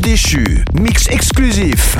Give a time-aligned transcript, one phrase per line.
[0.00, 1.98] Déchu, mix exclusif.